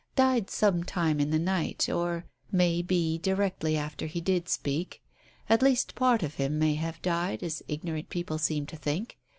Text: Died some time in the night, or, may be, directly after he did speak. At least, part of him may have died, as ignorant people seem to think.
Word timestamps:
Died 0.15 0.49
some 0.49 0.83
time 0.83 1.19
in 1.19 1.29
the 1.29 1.37
night, 1.37 1.87
or, 1.87 2.25
may 2.51 2.81
be, 2.81 3.19
directly 3.19 3.77
after 3.77 4.07
he 4.07 4.19
did 4.19 4.49
speak. 4.49 5.03
At 5.47 5.61
least, 5.61 5.93
part 5.93 6.23
of 6.23 6.33
him 6.41 6.57
may 6.57 6.73
have 6.73 6.99
died, 7.03 7.43
as 7.43 7.61
ignorant 7.67 8.09
people 8.09 8.39
seem 8.39 8.65
to 8.65 8.75
think. 8.75 9.19